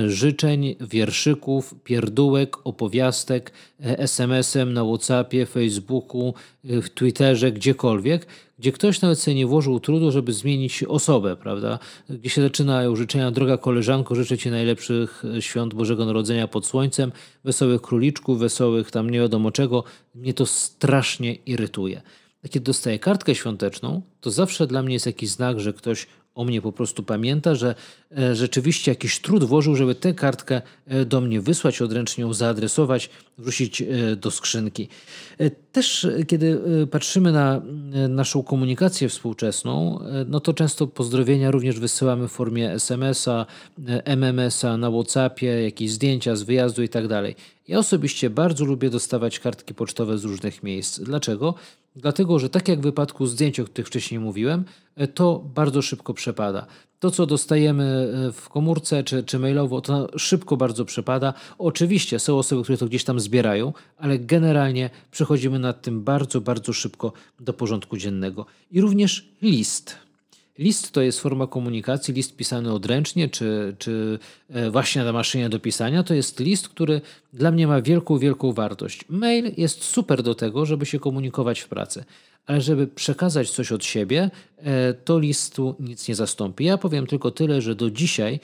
życzeń, 0.07 0.75
wierszyków, 0.81 1.75
pierdółek, 1.83 2.57
opowiastek, 2.63 3.51
SMS-em 3.79 4.73
na 4.73 4.83
WhatsAppie, 4.85 5.45
Facebooku, 5.45 6.33
w 6.63 6.89
Twitterze, 6.89 7.51
gdziekolwiek 7.51 8.27
gdzie 8.59 8.71
ktoś 8.71 9.01
nawet 9.01 9.19
sobie 9.19 9.35
nie 9.35 9.45
włożył 9.47 9.79
trudu, 9.79 10.11
żeby 10.11 10.33
zmienić 10.33 10.83
osobę, 10.83 11.35
prawda? 11.35 11.79
Gdzie 12.09 12.29
się 12.29 12.41
zaczynają 12.41 12.95
życzenia, 12.95 13.31
droga 13.31 13.57
koleżanko, 13.57 14.15
życzę 14.15 14.37
Ci 14.37 14.51
najlepszych 14.51 15.14
świąt 15.39 15.73
Bożego 15.73 16.05
Narodzenia 16.05 16.47
pod 16.47 16.65
słońcem, 16.65 17.11
wesołych 17.43 17.81
króliczków, 17.81 18.39
wesołych 18.39 18.91
tam 18.91 19.09
nie 19.09 19.19
wiadomo 19.19 19.51
czego. 19.51 19.83
Mnie 20.15 20.33
to 20.33 20.45
strasznie 20.45 21.33
irytuje. 21.33 22.01
Kiedy 22.49 22.63
dostaję 22.63 22.99
kartkę 22.99 23.35
świąteczną, 23.35 24.01
to 24.21 24.31
zawsze 24.31 24.67
dla 24.67 24.83
mnie 24.83 24.93
jest 24.93 25.05
jakiś 25.05 25.29
znak, 25.29 25.59
że 25.59 25.73
ktoś 25.73 26.07
o 26.35 26.43
mnie 26.43 26.61
po 26.61 26.71
prostu 26.71 27.03
pamięta, 27.03 27.55
że 27.55 27.75
e, 28.17 28.35
rzeczywiście 28.35 28.91
jakiś 28.91 29.19
trud 29.19 29.43
włożył, 29.43 29.75
żeby 29.75 29.95
tę 29.95 30.13
kartkę 30.13 30.61
e, 30.87 31.05
do 31.05 31.21
mnie 31.21 31.41
wysłać, 31.41 31.81
odręcznie 31.81 32.21
ją 32.21 32.33
zaadresować, 32.33 33.09
wrzucić 33.37 33.81
e, 33.81 34.15
do 34.15 34.31
skrzynki. 34.31 34.87
Też 35.71 36.07
kiedy 36.27 36.61
patrzymy 36.91 37.31
na 37.31 37.61
naszą 38.09 38.43
komunikację 38.43 39.09
współczesną, 39.09 39.99
no 40.27 40.39
to 40.39 40.53
często 40.53 40.87
pozdrowienia 40.87 41.51
również 41.51 41.79
wysyłamy 41.79 42.27
w 42.27 42.31
formie 42.31 42.71
SMS-a, 42.71 43.45
MMS-a, 44.05 44.77
na 44.77 44.91
WhatsAppie, 44.91 45.45
jakieś 45.63 45.91
zdjęcia 45.91 46.35
z 46.35 46.43
wyjazdu 46.43 46.83
i 46.83 46.89
tak 46.89 47.07
dalej. 47.07 47.35
Ja 47.67 47.79
osobiście 47.79 48.29
bardzo 48.29 48.65
lubię 48.65 48.89
dostawać 48.89 49.39
kartki 49.39 49.73
pocztowe 49.73 50.17
z 50.17 50.23
różnych 50.23 50.63
miejsc. 50.63 50.99
Dlaczego? 50.99 51.55
Dlatego 51.95 52.39
że 52.39 52.49
tak 52.49 52.67
jak 52.67 52.79
w 52.79 52.83
wypadku 52.83 53.25
zdjęć, 53.25 53.59
o 53.59 53.65
których 53.65 53.87
wcześniej 53.87 54.19
mówiłem, 54.19 54.65
e, 54.95 55.07
to 55.07 55.43
bardzo 55.55 55.81
szybko 55.81 56.13
przepada. 56.13 56.65
To, 56.99 57.11
co 57.11 57.25
dostajemy 57.25 58.13
e, 58.27 58.31
w 58.31 58.49
komórce 58.49 59.03
czy, 59.03 59.23
czy 59.23 59.39
mailowo, 59.39 59.81
to 59.81 60.09
szybko 60.17 60.57
bardzo 60.57 60.85
przepada. 60.85 61.33
Oczywiście 61.57 62.19
są 62.19 62.37
osoby, 62.37 62.63
które 62.63 62.77
to 62.77 62.85
gdzieś 62.85 63.03
tam 63.03 63.19
zbierają, 63.19 63.73
ale 63.97 64.19
generalnie 64.19 64.89
przechodzimy 65.11 65.59
nad 65.59 65.81
tym 65.81 66.03
bardzo, 66.03 66.41
bardzo 66.41 66.73
szybko 66.73 67.13
do 67.39 67.53
porządku 67.53 67.97
dziennego. 67.97 68.45
I 68.71 68.81
również 68.81 69.29
list. 69.41 70.04
List 70.57 70.91
to 70.91 71.01
jest 71.01 71.19
forma 71.19 71.47
komunikacji, 71.47 72.13
list 72.13 72.35
pisany 72.35 72.73
odręcznie, 72.73 73.29
czy, 73.29 73.75
czy 73.79 74.19
e, 74.49 74.71
właśnie 74.71 75.03
na 75.03 75.13
maszynie 75.13 75.49
do 75.49 75.59
pisania. 75.59 76.03
To 76.03 76.13
jest 76.13 76.39
list, 76.39 76.69
który 76.69 77.01
dla 77.33 77.51
mnie 77.51 77.67
ma 77.67 77.81
wielką, 77.81 78.17
wielką 78.17 78.53
wartość. 78.53 79.05
Mail 79.09 79.51
jest 79.57 79.83
super 79.83 80.23
do 80.23 80.35
tego, 80.35 80.65
żeby 80.65 80.85
się 80.85 80.99
komunikować 80.99 81.59
w 81.59 81.67
pracy, 81.67 82.03
ale 82.45 82.61
żeby 82.61 82.87
przekazać 82.87 83.49
coś 83.49 83.71
od 83.71 83.85
siebie, 83.85 84.31
e, 84.57 84.93
to 84.93 85.19
listu 85.19 85.75
nic 85.79 86.07
nie 86.07 86.15
zastąpi. 86.15 86.65
Ja 86.65 86.77
powiem 86.77 87.07
tylko 87.07 87.31
tyle, 87.31 87.61
że 87.61 87.75
do 87.75 87.91
dzisiaj 87.91 88.39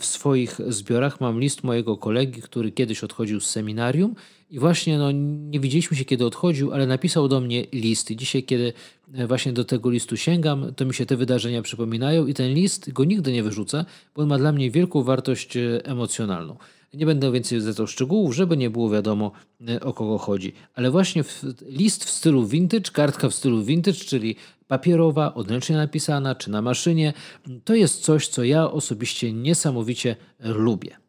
w 0.00 0.04
swoich 0.04 0.60
zbiorach 0.68 1.20
mam 1.20 1.40
list 1.40 1.64
mojego 1.64 1.96
kolegi, 1.96 2.42
który 2.42 2.72
kiedyś 2.72 3.04
odchodził 3.04 3.40
z 3.40 3.50
seminarium 3.50 4.14
i 4.50 4.58
właśnie 4.58 4.98
no, 4.98 5.12
nie 5.12 5.60
widzieliśmy 5.60 5.96
się, 5.96 6.04
kiedy 6.04 6.26
odchodził, 6.26 6.72
ale 6.72 6.86
napisał 6.86 7.28
do 7.28 7.40
mnie 7.40 7.66
list. 7.72 8.10
I 8.10 8.16
dzisiaj, 8.16 8.42
kiedy 8.42 8.72
właśnie 9.08 9.52
do 9.52 9.64
tego 9.64 9.90
listu 9.90 10.16
sięgam, 10.16 10.74
to 10.76 10.84
mi 10.84 10.94
się 10.94 11.06
te 11.06 11.16
wydarzenia 11.16 11.62
przypominają 11.62 12.26
i 12.26 12.34
ten 12.34 12.54
list 12.54 12.92
go 12.92 13.04
nigdy 13.04 13.32
nie 13.32 13.42
wyrzucę, 13.42 13.84
bo 14.14 14.22
on 14.22 14.28
ma 14.28 14.38
dla 14.38 14.52
mnie 14.52 14.70
wielką 14.70 15.02
wartość 15.02 15.56
e, 15.56 15.84
emocjonalną. 15.84 16.56
Nie 16.94 17.06
będę 17.06 17.32
więcej 17.32 17.60
zlecał 17.60 17.86
szczegółów, 17.86 18.34
żeby 18.34 18.56
nie 18.56 18.70
było 18.70 18.90
wiadomo 18.90 19.32
e, 19.68 19.80
o 19.80 19.92
kogo 19.92 20.18
chodzi. 20.18 20.52
Ale 20.74 20.90
właśnie 20.90 21.24
list 21.68 22.04
w 22.04 22.10
stylu 22.10 22.46
vintage, 22.46 22.90
kartka 22.92 23.28
w 23.28 23.34
stylu 23.34 23.64
vintage, 23.64 23.98
czyli 23.98 24.36
papierowa, 24.68 25.34
odręcznie 25.34 25.76
napisana 25.76 26.34
czy 26.34 26.50
na 26.50 26.62
maszynie, 26.62 27.12
to 27.64 27.74
jest 27.74 28.02
coś, 28.02 28.28
co 28.28 28.44
ja 28.44 28.70
osobiście 28.70 29.32
niesamowicie 29.32 30.16
lubię. 30.40 31.05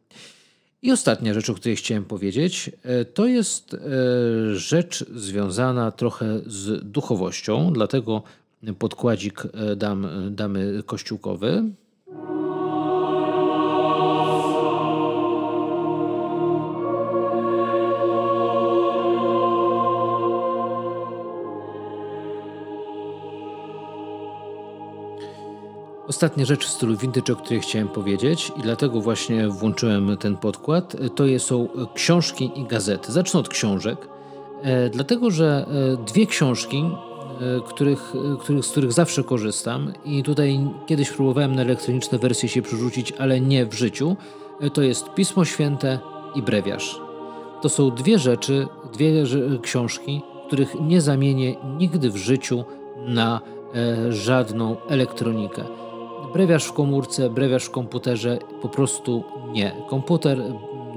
I 0.81 0.91
ostatnia 0.91 1.33
rzecz, 1.33 1.49
o 1.49 1.53
której 1.53 1.75
chciałem 1.75 2.05
powiedzieć, 2.05 2.71
e, 2.83 3.05
to 3.05 3.27
jest 3.27 3.73
e, 3.73 3.79
rzecz 4.55 5.05
związana 5.15 5.91
trochę 5.91 6.39
z 6.45 6.91
duchowością, 6.91 7.73
dlatego 7.73 8.23
podkładzik 8.79 9.43
e, 9.45 9.75
dam, 9.75 10.07
damy 10.31 10.83
kościółkowy. 10.85 11.63
Ostatnia 26.17 26.45
rzecz 26.45 26.65
w 26.65 26.69
stylu 26.69 26.97
vintage, 26.97 27.33
o 27.33 27.35
której 27.35 27.61
chciałem 27.61 27.87
powiedzieć 27.87 28.51
i 28.57 28.61
dlatego 28.61 29.01
właśnie 29.01 29.47
włączyłem 29.47 30.17
ten 30.17 30.37
podkład, 30.37 30.95
to 31.15 31.23
są 31.39 31.67
książki 31.93 32.51
i 32.55 32.63
gazety. 32.63 33.11
Zacznę 33.11 33.39
od 33.39 33.49
książek, 33.49 34.07
e, 34.61 34.89
dlatego 34.89 35.31
że 35.31 35.65
e, 35.93 36.05
dwie 36.05 36.25
książki, 36.25 36.77
e, 36.77 37.61
których, 37.67 38.13
których, 38.39 38.65
z 38.65 38.71
których 38.71 38.93
zawsze 38.93 39.23
korzystam 39.23 39.93
i 40.05 40.23
tutaj 40.23 40.59
kiedyś 40.85 41.11
próbowałem 41.11 41.55
na 41.55 41.61
elektroniczne 41.61 42.17
wersje 42.17 42.49
się 42.49 42.61
przerzucić, 42.61 43.11
ale 43.11 43.41
nie 43.41 43.65
w 43.65 43.73
życiu, 43.73 44.15
to 44.73 44.81
jest 44.81 45.13
Pismo 45.13 45.45
Święte 45.45 45.99
i 46.35 46.41
Brewiarz. 46.41 46.99
To 47.61 47.69
są 47.69 47.91
dwie 47.91 48.19
rzeczy, 48.19 48.67
dwie 48.93 49.23
książki, 49.61 50.21
których 50.47 50.75
nie 50.81 51.01
zamienię 51.01 51.55
nigdy 51.77 52.09
w 52.09 52.17
życiu 52.17 52.63
na 53.07 53.41
żadną 54.09 54.75
elektronikę. 54.89 55.86
Brewiarz 56.33 56.65
w 56.65 56.73
komórce, 56.73 57.29
brewiarz 57.29 57.65
w 57.65 57.71
komputerze, 57.71 58.39
po 58.61 58.69
prostu 58.69 59.23
nie. 59.51 59.71
Komputer, 59.89 60.43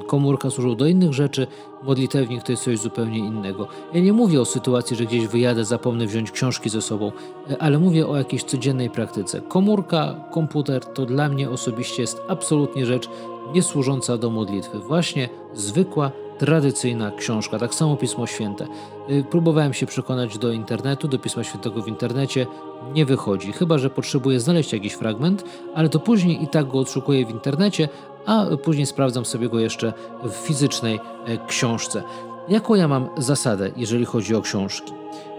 komórka 0.07 0.51
służą 0.51 0.77
do 0.77 0.87
innych 0.87 1.13
rzeczy, 1.13 1.47
modlitewnik 1.83 2.43
to 2.43 2.53
jest 2.53 2.65
coś 2.65 2.79
zupełnie 2.79 3.19
innego. 3.19 3.69
Ja 3.95 4.01
nie 4.01 4.13
mówię 4.13 4.41
o 4.41 4.45
sytuacji, 4.45 4.97
że 4.97 5.05
gdzieś 5.05 5.27
wyjadę, 5.27 5.65
zapomnę 5.65 6.07
wziąć 6.07 6.31
książki 6.31 6.71
ze 6.71 6.83
sobą, 6.83 7.13
ale 7.59 7.79
mówię 7.79 8.07
o 8.07 8.17
jakiejś 8.17 8.45
codziennej 8.45 8.91
praktyce. 8.91 9.41
Komórka, 9.41 10.15
komputer 10.31 10.85
to 10.85 11.07
dla 11.07 11.29
mnie 11.29 11.51
osobiście 11.51 12.03
jest 12.03 12.23
absolutnie 12.29 12.87
rzecz 12.87 13.09
nie 13.55 13.63
służąca 13.63 14.19
do 14.19 14.31
modlitwy. 14.31 14.79
Właśnie 14.79 15.29
zwykła, 15.55 16.11
tradycyjna 16.41 17.11
książka, 17.11 17.59
tak 17.59 17.75
samo 17.75 17.97
Pismo 17.97 18.27
Święte. 18.27 18.67
Y, 19.11 19.25
próbowałem 19.31 19.75
się 19.75 19.87
przekonać 19.87 20.39
do 20.39 20.53
internetu, 20.53 21.09
do 21.09 21.19
Pisma 21.19 21.45
Świętego 21.45 21.83
w 21.83 21.89
internecie, 21.89 22.47
nie 22.95 23.07
wychodzi, 23.07 23.53
chyba 23.53 23.79
że 23.79 23.91
potrzebuję 23.91 24.41
znaleźć 24.41 24.73
jakiś 24.73 24.93
fragment, 24.93 25.45
ale 25.75 25.89
to 25.89 25.99
później 25.99 26.43
i 26.43 26.49
tak 26.49 26.67
go 26.67 26.79
odszukuję 26.79 27.27
w 27.27 27.31
internecie, 27.31 27.89
a 28.27 28.47
później 28.63 28.87
sprawdzam 28.87 29.25
sobie 29.25 29.49
go 29.49 29.61
jeszcze 29.61 29.93
w 30.23 30.31
fizycznej 30.31 31.01
e, 31.27 31.47
książce. 31.47 32.03
Jaką 32.51 32.75
ja 32.75 32.89
mam 32.89 33.09
zasadę, 33.17 33.71
jeżeli 33.77 34.05
chodzi 34.05 34.35
o 34.35 34.43
książki? 34.43 34.93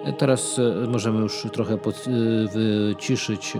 E, 0.05 0.13
teraz 0.13 0.59
e, 0.59 0.87
możemy 0.87 1.19
już 1.19 1.47
trochę 1.53 1.77
pod, 1.77 2.05
wyciszyć 2.53 3.53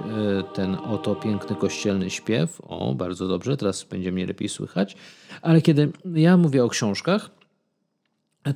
ten 0.54 0.76
oto 0.76 1.16
piękny 1.16 1.56
kościelny 1.56 2.10
śpiew. 2.10 2.62
O, 2.68 2.96
bardzo 2.96 3.28
dobrze, 3.28 3.58
teraz 3.58 3.84
będzie 3.84 4.12
mnie 4.12 4.26
lepiej 4.26 4.50
słychać. 4.50 4.96
Ale 5.42 5.62
kiedy 5.62 5.92
ja 6.06 6.38
mówię 6.38 6.64
o 6.64 6.70
książkach, 6.70 7.30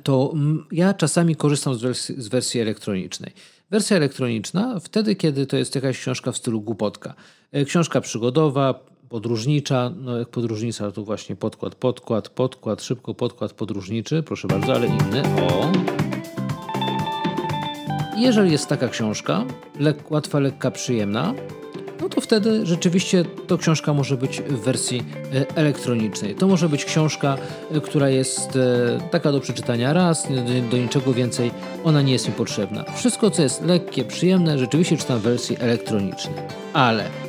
to 0.02 0.34
ja 0.72 0.94
czasami 0.94 1.36
korzystam 1.36 1.74
z 1.74 1.82
wersji, 1.82 2.22
z 2.22 2.28
wersji 2.28 2.60
elektronicznej. 2.60 3.32
Wersja 3.70 3.96
elektroniczna 3.96 4.80
wtedy, 4.80 5.16
kiedy 5.16 5.46
to 5.46 5.56
jest 5.56 5.74
jakaś 5.74 5.98
książka 5.98 6.32
w 6.32 6.36
stylu 6.36 6.60
głupotka. 6.60 7.14
E, 7.52 7.64
książka 7.64 8.00
przygodowa, 8.00 8.80
podróżnicza, 9.08 9.92
no 9.96 10.18
jak 10.18 10.28
podróżnica 10.28 10.90
to 10.92 11.02
właśnie 11.02 11.36
podkład, 11.36 11.74
podkład, 11.74 12.28
podkład, 12.28 12.82
szybko 12.82 13.14
podkład 13.14 13.52
podróżniczy, 13.52 14.22
proszę 14.22 14.48
bardzo, 14.48 14.74
ale 14.74 14.86
inny. 14.86 15.22
O! 15.22 15.72
Jeżeli 18.16 18.52
jest 18.52 18.68
taka 18.68 18.88
książka, 18.88 19.44
lek, 19.78 20.10
łatwa, 20.10 20.38
lekka, 20.38 20.70
przyjemna, 20.70 21.34
no 22.00 22.08
to 22.08 22.20
wtedy 22.20 22.66
rzeczywiście 22.66 23.24
to 23.46 23.58
książka 23.58 23.94
może 23.94 24.16
być 24.16 24.40
w 24.40 24.60
wersji 24.60 25.04
e, 25.34 25.56
elektronicznej. 25.56 26.34
To 26.34 26.46
może 26.46 26.68
być 26.68 26.84
książka, 26.84 27.36
e, 27.70 27.80
która 27.80 28.08
jest 28.08 28.56
e, 28.56 29.00
taka 29.10 29.32
do 29.32 29.40
przeczytania 29.40 29.92
raz, 29.92 30.28
do 30.70 30.76
niczego 30.76 31.12
więcej, 31.12 31.50
ona 31.84 32.02
nie 32.02 32.12
jest 32.12 32.28
mi 32.28 32.34
potrzebna. 32.34 32.84
Wszystko, 32.84 33.30
co 33.30 33.42
jest 33.42 33.62
lekkie, 33.62 34.04
przyjemne, 34.04 34.58
rzeczywiście 34.58 34.96
czytam 34.96 35.18
w 35.18 35.22
wersji 35.22 35.56
elektronicznej. 35.60 36.34
Ale 36.72 37.25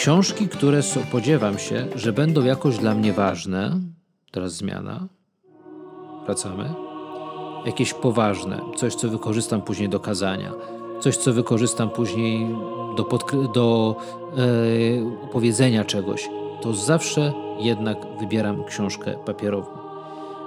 książki, 0.00 0.48
które 0.48 0.82
spodziewam 0.82 1.58
się, 1.58 1.86
że 1.94 2.12
będą 2.12 2.44
jakoś 2.44 2.78
dla 2.78 2.94
mnie 2.94 3.12
ważne, 3.12 3.80
teraz 4.30 4.52
zmiana, 4.52 5.06
wracamy, 6.24 6.74
jakieś 7.66 7.94
poważne, 7.94 8.60
coś, 8.76 8.94
co 8.94 9.08
wykorzystam 9.08 9.62
później 9.62 9.88
do 9.88 10.00
kazania, 10.00 10.52
coś, 11.00 11.16
co 11.16 11.32
wykorzystam 11.32 11.90
później 11.90 12.46
do, 12.96 13.18
do 13.54 13.96
e, 15.80 15.84
czegoś, 15.84 16.28
to 16.62 16.74
zawsze 16.74 17.32
jednak 17.58 17.98
wybieram 18.20 18.64
książkę 18.64 19.14
papierową. 19.26 19.70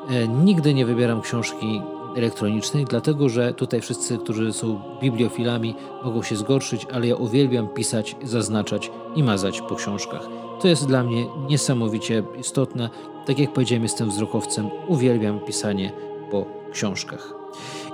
E, 0.09 0.27
nigdy 0.27 0.73
nie 0.73 0.85
wybieram 0.85 1.21
książki 1.21 1.81
elektronicznej, 2.15 2.85
dlatego 2.85 3.29
że 3.29 3.53
tutaj 3.53 3.81
wszyscy, 3.81 4.17
którzy 4.17 4.53
są 4.53 4.81
bibliofilami, 5.01 5.75
mogą 6.03 6.23
się 6.23 6.35
zgorszyć, 6.35 6.87
ale 6.93 7.07
ja 7.07 7.15
uwielbiam 7.15 7.67
pisać, 7.67 8.15
zaznaczać 8.23 8.91
i 9.15 9.23
mazać 9.23 9.61
po 9.61 9.75
książkach. 9.75 10.27
To 10.61 10.67
jest 10.67 10.87
dla 10.87 11.03
mnie 11.03 11.25
niesamowicie 11.49 12.23
istotne. 12.39 12.89
Tak 13.25 13.39
jak 13.39 13.53
powiedziałem, 13.53 13.83
jestem 13.83 14.09
wzrokowcem, 14.09 14.69
uwielbiam 14.87 15.39
pisanie 15.39 15.91
po 16.31 16.45
książkach. 16.71 17.33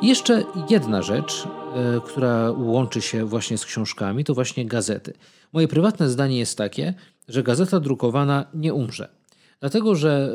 I 0.01 0.07
jeszcze 0.07 0.43
jedna 0.69 1.01
rzecz, 1.01 1.47
e, 1.75 2.01
która 2.05 2.51
łączy 2.51 3.01
się 3.01 3.25
właśnie 3.25 3.57
z 3.57 3.65
książkami, 3.65 4.23
to 4.23 4.33
właśnie 4.33 4.65
gazety. 4.65 5.13
Moje 5.53 5.67
prywatne 5.67 6.09
zdanie 6.09 6.39
jest 6.39 6.57
takie, 6.57 6.93
że 7.27 7.43
gazeta 7.43 7.79
drukowana 7.79 8.45
nie 8.53 8.73
umrze. 8.73 9.18
Dlatego, 9.59 9.95
że 9.95 10.33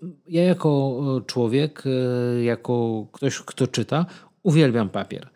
e, 0.00 0.08
ja 0.28 0.42
jako 0.42 1.00
człowiek, 1.26 1.84
e, 1.86 2.44
jako 2.44 3.06
ktoś, 3.12 3.38
kto 3.38 3.66
czyta, 3.66 4.06
uwielbiam 4.42 4.88
papier. 4.88 5.28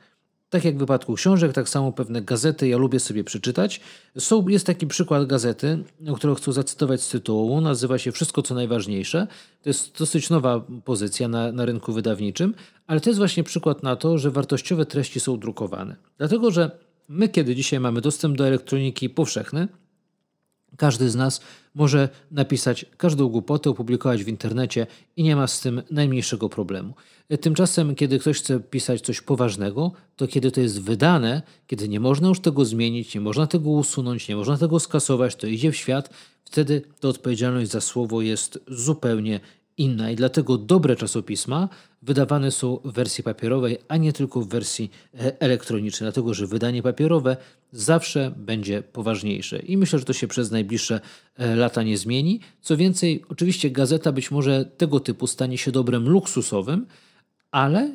Tak 0.50 0.64
jak 0.64 0.76
w 0.76 0.78
wypadku 0.78 1.14
książek, 1.14 1.52
tak 1.52 1.68
samo 1.68 1.92
pewne 1.92 2.22
gazety 2.22 2.68
ja 2.68 2.76
lubię 2.76 3.00
sobie 3.00 3.24
przeczytać. 3.24 3.80
Są, 4.18 4.48
jest 4.48 4.66
taki 4.66 4.86
przykład 4.86 5.26
gazety, 5.26 5.84
którą 6.16 6.34
chcę 6.34 6.52
zacytować 6.52 7.00
z 7.00 7.08
tytułu. 7.08 7.60
Nazywa 7.60 7.98
się 7.98 8.12
Wszystko 8.12 8.42
co 8.42 8.54
najważniejsze. 8.54 9.26
To 9.62 9.70
jest 9.70 9.98
dosyć 9.98 10.30
nowa 10.30 10.64
pozycja 10.84 11.28
na, 11.28 11.52
na 11.52 11.64
rynku 11.64 11.92
wydawniczym, 11.92 12.54
ale 12.86 13.00
to 13.00 13.10
jest 13.10 13.18
właśnie 13.18 13.44
przykład 13.44 13.82
na 13.82 13.96
to, 13.96 14.18
że 14.18 14.30
wartościowe 14.30 14.86
treści 14.86 15.20
są 15.20 15.38
drukowane. 15.38 15.96
Dlatego, 16.18 16.50
że 16.50 16.70
my, 17.08 17.28
kiedy 17.28 17.54
dzisiaj 17.54 17.80
mamy 17.80 18.00
dostęp 18.00 18.36
do 18.36 18.46
elektroniki 18.46 19.10
powszechny, 19.10 19.68
Każdy 20.76 21.10
z 21.10 21.14
nas 21.14 21.40
może 21.74 22.08
napisać 22.30 22.86
każdą 22.96 23.28
głupotę, 23.28 23.70
opublikować 23.70 24.24
w 24.24 24.28
internecie 24.28 24.86
i 25.16 25.22
nie 25.22 25.36
ma 25.36 25.46
z 25.46 25.60
tym 25.60 25.82
najmniejszego 25.90 26.48
problemu. 26.48 26.94
Tymczasem, 27.40 27.94
kiedy 27.94 28.18
ktoś 28.18 28.38
chce 28.38 28.60
pisać 28.60 29.00
coś 29.00 29.20
poważnego, 29.20 29.92
to 30.16 30.26
kiedy 30.26 30.50
to 30.50 30.60
jest 30.60 30.82
wydane, 30.82 31.42
kiedy 31.66 31.88
nie 31.88 32.00
można 32.00 32.28
już 32.28 32.40
tego 32.40 32.64
zmienić, 32.64 33.14
nie 33.14 33.20
można 33.20 33.46
tego 33.46 33.70
usunąć, 33.70 34.28
nie 34.28 34.36
można 34.36 34.58
tego 34.58 34.80
skasować, 34.80 35.36
to 35.36 35.46
idzie 35.46 35.72
w 35.72 35.76
świat, 35.76 36.10
wtedy 36.44 36.82
ta 37.00 37.08
odpowiedzialność 37.08 37.70
za 37.70 37.80
słowo 37.80 38.22
jest 38.22 38.58
zupełnie 38.68 39.40
inna 39.78 40.10
i 40.10 40.16
dlatego 40.16 40.58
dobre 40.58 40.96
czasopisma 40.96 41.68
wydawane 42.02 42.50
są 42.50 42.78
w 42.84 42.92
wersji 42.92 43.24
papierowej, 43.24 43.78
a 43.88 43.96
nie 43.96 44.12
tylko 44.12 44.40
w 44.40 44.48
wersji 44.48 44.90
e, 45.14 45.40
elektronicznej, 45.40 46.06
dlatego 46.06 46.34
że 46.34 46.46
wydanie 46.46 46.82
papierowe 46.82 47.36
zawsze 47.72 48.32
będzie 48.36 48.82
poważniejsze 48.82 49.58
i 49.58 49.76
myślę, 49.76 49.98
że 49.98 50.04
to 50.04 50.12
się 50.12 50.28
przez 50.28 50.50
najbliższe 50.50 51.00
e, 51.36 51.56
lata 51.56 51.82
nie 51.82 51.98
zmieni. 51.98 52.40
Co 52.60 52.76
więcej, 52.76 53.24
oczywiście 53.28 53.70
gazeta 53.70 54.12
być 54.12 54.30
może 54.30 54.64
tego 54.64 55.00
typu 55.00 55.26
stanie 55.26 55.58
się 55.58 55.72
dobrem 55.72 56.08
luksusowym, 56.08 56.86
ale 57.50 57.84
y, 57.84 57.90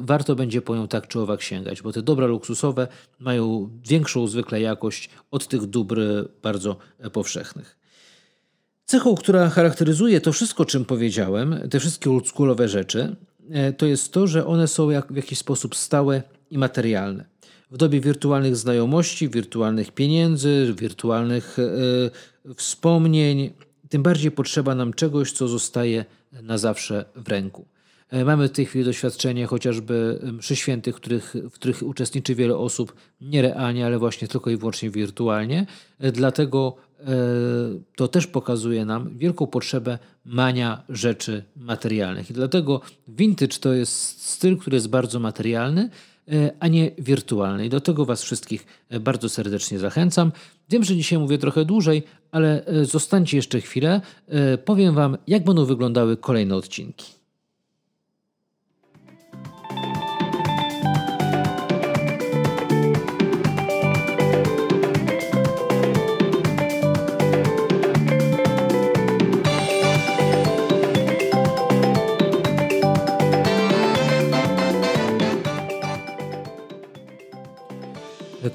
warto 0.00 0.36
będzie 0.36 0.62
po 0.62 0.76
nią 0.76 0.88
tak 0.88 1.08
czy 1.08 1.20
owak 1.20 1.42
sięgać, 1.42 1.82
bo 1.82 1.92
te 1.92 2.02
dobra 2.02 2.26
luksusowe 2.26 2.88
mają 3.18 3.70
większą 3.88 4.26
zwykle 4.26 4.60
jakość 4.60 5.10
od 5.30 5.48
tych 5.48 5.66
dóbr 5.66 6.00
bardzo 6.42 6.76
powszechnych. 7.12 7.78
Cechą, 8.84 9.14
która 9.14 9.48
charakteryzuje 9.48 10.20
to 10.20 10.32
wszystko, 10.32 10.64
czym 10.64 10.84
powiedziałem, 10.84 11.60
te 11.70 11.80
wszystkie 11.80 12.10
oldschoolowe 12.10 12.68
rzeczy, 12.68 13.16
e, 13.50 13.72
to 13.72 13.86
jest 13.86 14.12
to, 14.12 14.26
że 14.26 14.46
one 14.46 14.68
są 14.68 14.90
jak, 14.90 15.12
w 15.12 15.16
jakiś 15.16 15.38
sposób 15.38 15.76
stałe 15.76 16.22
i 16.50 16.58
materialne. 16.58 17.24
W 17.70 17.76
dobie 17.76 18.00
wirtualnych 18.00 18.56
znajomości, 18.56 19.28
wirtualnych 19.28 19.92
pieniędzy, 19.92 20.74
wirtualnych 20.78 21.58
y, 21.58 22.54
wspomnień, 22.54 23.50
tym 23.88 24.02
bardziej 24.02 24.30
potrzeba 24.30 24.74
nam 24.74 24.92
czegoś, 24.92 25.32
co 25.32 25.48
zostaje 25.48 26.04
na 26.42 26.58
zawsze 26.58 27.04
w 27.16 27.28
ręku. 27.28 27.66
Mamy 28.24 28.48
w 28.48 28.52
tej 28.52 28.66
chwili 28.66 28.84
doświadczenie 28.84 29.46
chociażby 29.46 30.20
mszy 30.32 30.56
świętych, 30.56 30.94
których, 30.94 31.34
w 31.50 31.52
których 31.52 31.82
uczestniczy 31.82 32.34
wiele 32.34 32.56
osób 32.56 32.94
nierealnie, 33.20 33.86
ale 33.86 33.98
właśnie 33.98 34.28
tylko 34.28 34.50
i 34.50 34.56
wyłącznie 34.56 34.90
wirtualnie. 34.90 35.66
Dlatego 36.00 36.76
E, 37.00 37.14
to 37.96 38.08
też 38.08 38.26
pokazuje 38.26 38.84
nam 38.84 39.18
wielką 39.18 39.46
potrzebę 39.46 39.98
mania 40.24 40.82
rzeczy 40.88 41.44
materialnych. 41.56 42.30
I 42.30 42.34
dlatego 42.34 42.80
vintage 43.08 43.58
to 43.60 43.72
jest 43.72 44.22
styl, 44.22 44.56
który 44.56 44.76
jest 44.76 44.88
bardzo 44.88 45.20
materialny, 45.20 45.82
e, 45.82 45.90
a 46.60 46.68
nie 46.68 46.90
wirtualny. 46.98 47.66
I 47.66 47.68
do 47.68 47.80
tego 47.80 48.04
Was 48.04 48.22
wszystkich 48.22 48.66
e, 48.88 49.00
bardzo 49.00 49.28
serdecznie 49.28 49.78
zachęcam. 49.78 50.32
Wiem, 50.70 50.84
że 50.84 50.96
dzisiaj 50.96 51.18
mówię 51.18 51.38
trochę 51.38 51.64
dłużej, 51.64 52.02
ale 52.30 52.64
zostańcie 52.82 53.36
jeszcze 53.36 53.60
chwilę. 53.60 54.00
Powiem 54.64 54.94
Wam, 54.94 55.16
jak 55.26 55.44
będą 55.44 55.64
wyglądały 55.64 56.16
kolejne 56.16 56.56
odcinki. 56.56 57.06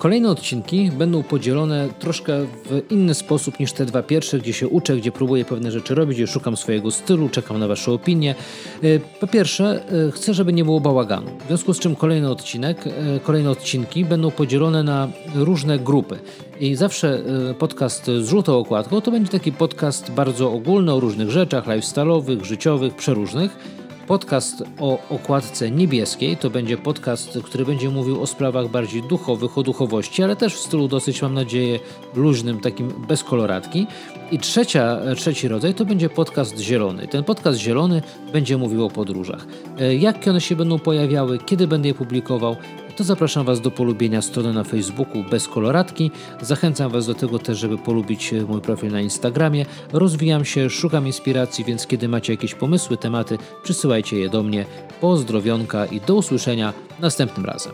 Kolejne 0.02 0.30
odcinki 0.30 0.92
będą 0.92 1.24
podzielone 1.24 1.90
troszkę 2.00 2.46
w 2.46 2.92
inny 2.92 3.14
sposób 3.14 3.60
niż 3.60 3.74
te 3.74 3.86
dwa 3.86 4.04
pierwsze, 4.04 4.40
gdzie 4.40 4.54
się 4.54 4.68
uczę, 4.68 4.98
gdzie 4.98 5.12
próbuję 5.12 5.46
pewne 5.46 5.72
rzeczy 5.72 5.96
robić, 5.96 6.18
gdzie 6.18 6.28
szukam 6.28 6.58
swojego 6.58 6.92
stylu, 6.92 7.30
czekam 7.30 7.60
na 7.60 7.68
Wasze 7.68 7.92
opinie. 7.92 8.36
E, 8.84 9.00
po 9.20 9.28
pierwsze, 9.28 9.84
e, 10.08 10.12
chcę, 10.12 10.34
żeby 10.34 10.54
nie 10.54 10.66
było 10.66 10.80
bałaganu. 10.80 11.28
W 11.44 11.48
związku 11.48 11.74
z 11.74 11.80
czym 11.80 11.96
kolejny 11.96 12.30
odcinek, 12.30 12.88
e, 12.88 13.20
kolejne 13.20 13.50
odcinki 13.50 14.06
będą 14.06 14.32
podzielone 14.32 14.84
na 14.84 15.08
różne 15.36 15.80
grupy. 15.80 16.20
I 16.60 16.76
zawsze 16.76 17.24
podcast 17.60 18.06
z 18.06 18.28
żółtą 18.28 18.58
okładką 18.58 19.02
to 19.02 19.12
będzie 19.12 19.32
taki 19.32 19.52
podcast 19.52 20.12
bardzo 20.12 20.52
ogólny 20.52 20.94
o 20.94 21.00
różnych 21.00 21.32
rzeczach 21.32 21.66
lifestyle'owych, 21.66 22.44
życiowych, 22.44 22.96
przeróżnych 22.96 23.81
Podcast 24.12 24.64
o 24.80 25.00
okładce 25.10 25.72
niebieskiej 25.72 26.38
to 26.38 26.50
będzie 26.50 26.78
podcast, 26.78 27.40
który 27.44 27.66
będzie 27.66 27.90
mówił 27.90 28.22
o 28.22 28.28
sprawach 28.28 28.68
bardziej 28.68 29.04
duchowych, 29.04 29.58
o 29.58 29.64
duchowości, 29.64 30.24
ale 30.24 30.36
też 30.36 30.56
w 30.56 30.60
stylu 30.60 30.88
dosyć, 30.88 31.22
mam 31.22 31.34
nadzieję, 31.34 31.80
luźnym, 32.16 32.60
takim 32.60 32.88
bez 33.08 33.24
koloratki. 33.24 33.88
I 34.32 34.40
trzecia, 34.40 34.98
trzeci 35.16 35.48
rodzaj 35.48 35.74
to 35.74 35.86
będzie 35.86 36.10
podcast 36.10 36.60
zielony. 36.60 37.08
Ten 37.08 37.24
podcast 37.24 37.60
zielony 37.60 38.02
będzie 38.34 38.58
mówił 38.58 38.86
o 38.86 38.90
podróżach. 38.90 39.46
E, 39.80 39.96
jak 39.96 40.28
one 40.28 40.42
się 40.42 40.56
będą 40.56 40.80
pojawiały, 40.80 41.40
kiedy 41.40 41.68
będę 41.68 41.88
je 41.88 41.94
publikował, 41.94 42.56
to 42.96 43.04
zapraszam 43.04 43.46
Was 43.46 43.62
do 43.62 43.72
polubienia 43.72 44.22
strony 44.22 44.54
na 44.54 44.64
Facebooku 44.64 45.24
bez 45.24 45.48
koloratki. 45.48 46.12
Zachęcam 46.42 46.92
Was 46.92 47.08
do 47.08 47.14
tego 47.14 47.40
też, 47.40 47.58
żeby 47.58 47.78
polubić 47.78 48.34
e, 48.34 48.42
mój 48.42 48.62
profil 48.62 48.92
na 48.92 49.02
Instagramie. 49.02 49.66
Rozwijam 49.94 50.46
się, 50.46 50.70
szukam 50.70 51.08
inspiracji, 51.08 51.66
więc 51.66 51.88
kiedy 51.88 52.08
macie 52.08 52.34
jakieś 52.34 52.56
pomysły, 52.56 52.98
tematy, 52.98 53.38
przysyłajcie 53.64 54.20
je 54.20 54.30
do 54.30 54.44
mnie. 54.44 54.66
Pozdrowionka 55.02 55.86
i 55.86 56.02
do 56.02 56.16
usłyszenia 56.16 56.74
następnym 57.00 57.46
razem. 57.46 57.74